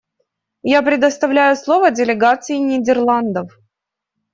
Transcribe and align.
Я 0.63 0.81
предоставляю 0.81 1.55
слово 1.55 1.91
делегации 1.91 2.55
Нидерландов. 2.55 3.55